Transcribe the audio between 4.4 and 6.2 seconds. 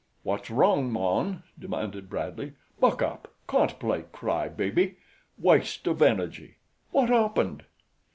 baby. Waste of